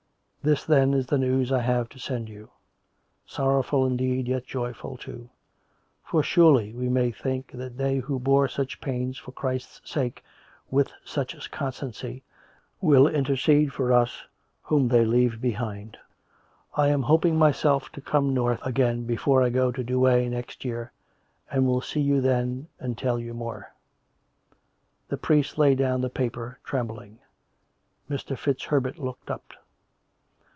[0.51, 2.49] "'This, then, is the news I have to send you—
[3.27, 5.29] sorrowful, indeed, yet joyful, too;
[6.03, 8.07] for surely we may think that they 106 COME RACK!
[8.07, 8.19] COME ROPE!
[8.19, 10.23] who bore such pains for Christ's sake
[10.71, 12.23] with such constancy
[12.81, 14.23] will intercede for us
[14.63, 15.99] whom they leave behind.
[16.73, 20.91] I am hoping myself to come North again before I go to Douay next year,
[21.51, 23.71] and will see you then and tell you more.'"
[25.09, 27.19] The priest laid down the paper, trembling.
[28.09, 28.35] Mr.
[28.35, 29.53] FitzHerbert looked up.